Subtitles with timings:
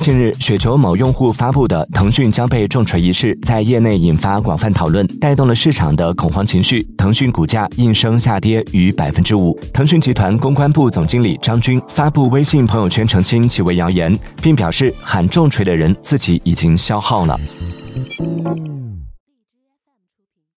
[0.00, 6.82] 近日，雪球某用户发布的腾讯将被重锤一事在业内引发广泛讨论，带动了市场的恐慌情绪。
[6.96, 9.54] 腾讯股价应声下跌逾百分之五。
[9.74, 17.38] 腾讯集团公关部总经理张军发布微信朋友圈澄清其为谣言，并表示喊重锤的人自己已经消耗了。